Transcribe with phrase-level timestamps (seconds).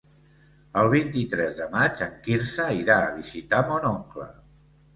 [0.79, 4.31] El vint-i-tres de maig en Quirze irà a visitar mon oncle.